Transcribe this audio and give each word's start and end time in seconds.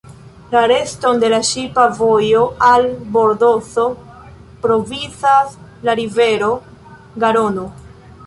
La 0.53 0.61
reston 0.69 1.19
de 1.23 1.27
la 1.33 1.39
ŝipa 1.49 1.83
vojo 1.97 2.39
al 2.69 2.87
Bordozo 3.17 3.85
provizas 4.63 5.53
la 5.89 5.95
rivero 6.01 6.49
Garono. 7.25 7.67